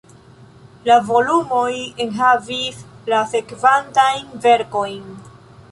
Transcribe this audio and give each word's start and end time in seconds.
La 0.87 0.95
volumoj 1.09 1.73
enhavis 2.07 2.81
la 3.13 3.21
sekvantajn 3.35 4.29
verkojn. 4.49 5.05